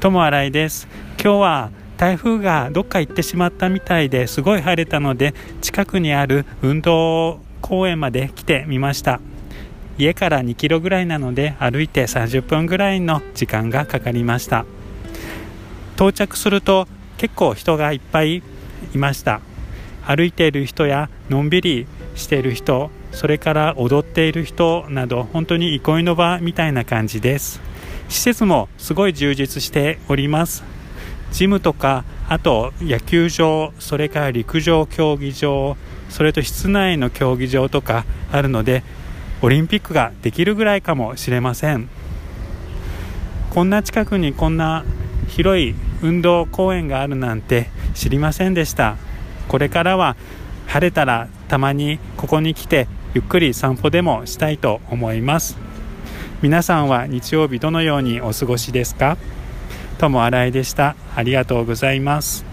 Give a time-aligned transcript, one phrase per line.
[0.00, 0.86] 友新井です。
[1.20, 9.20] 今日は台風がどっか行ってしまったみたいですごい晴れたので近くにある運動公園まで来てみました。
[9.98, 14.66] 家から2キロぐらいなので歩いて30分ぐらいの時間がかかりました。
[15.96, 16.86] 到着すると
[17.16, 18.44] 結構人がいっぱい
[18.94, 19.40] いました。
[20.06, 27.60] 歩いている人やのんびりしている人それから踊っている人など本当に憩いの場みたいな感じです。
[28.08, 30.64] 施設もすごい充実しております。
[31.30, 35.76] ジムとかあと野球場それから陸上競技場
[36.08, 38.82] それと室内の競技場とかあるので
[39.42, 41.88] オリンピックができるぐらいかもしれません。
[43.50, 44.84] こんな近くにこんな
[45.28, 48.96] 広い運動公園があるなんて知りませんでした。
[49.48, 50.16] これからは
[50.66, 55.67] 晴れたらたまにここに来てゆっくり散歩でもしたいと思います。
[56.40, 59.16] 皆さんは日曜日どのようにお過ごしですか？
[59.98, 60.94] とも新井でした。
[61.16, 62.47] ありがとうございます。